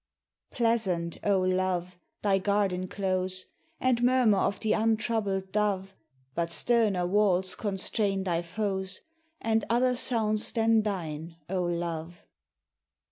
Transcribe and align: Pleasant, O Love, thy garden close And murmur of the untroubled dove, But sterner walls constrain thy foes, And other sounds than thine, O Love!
Pleasant, 0.49 1.19
O 1.23 1.39
Love, 1.41 1.95
thy 2.23 2.39
garden 2.39 2.87
close 2.87 3.45
And 3.79 4.01
murmur 4.01 4.39
of 4.39 4.59
the 4.61 4.73
untroubled 4.73 5.51
dove, 5.51 5.93
But 6.33 6.49
sterner 6.49 7.05
walls 7.05 7.53
constrain 7.53 8.23
thy 8.23 8.41
foes, 8.41 9.01
And 9.39 9.63
other 9.69 9.93
sounds 9.95 10.53
than 10.53 10.81
thine, 10.81 11.35
O 11.51 11.61
Love! 11.61 12.25